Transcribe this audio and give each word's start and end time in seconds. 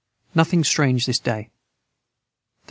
Nothing 0.33 0.63
Strange 0.63 1.05
this 1.05 1.19
day. 1.19 1.33
the 1.33 1.39
13. 1.51 1.51